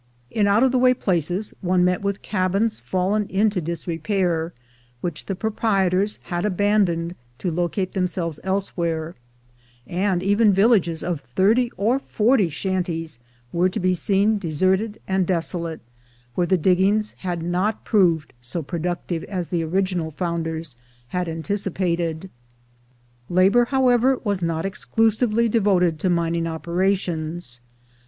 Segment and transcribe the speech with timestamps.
[0.31, 4.51] In out of the way places one met with cabins fallen into disrepair,
[5.01, 9.13] which the proprietors had abandoned to locate themselves elsewhere;
[9.85, 13.19] and even villages of thirty or forty shanties
[13.53, 15.81] were to be seen deserted and desolate,
[16.33, 20.75] where the diggings had not proved so pro ductive as the original founders
[21.09, 22.27] had anticipated.
[23.29, 27.61] Labor, however, was not exclusively devoted to mining operations.